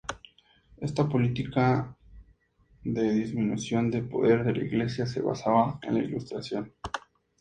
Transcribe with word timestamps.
Esta 0.77 1.07
política 1.07 1.95
de 2.83 3.13
disminución 3.13 3.91
de 3.91 4.01
poder 4.01 4.43
de 4.43 4.55
la 4.55 4.63
iglesia 4.63 5.05
se 5.05 5.21
basaba 5.21 5.77
en 5.83 5.93
la 5.93 5.99
Ilustración. 6.03 6.73